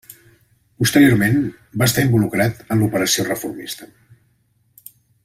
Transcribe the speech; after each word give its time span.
Posteriorment, 0.83 1.37
va 1.83 1.89
estar 1.91 2.05
involucrat 2.07 2.65
en 2.77 2.81
l'operació 2.81 3.29
reformista. 3.31 3.93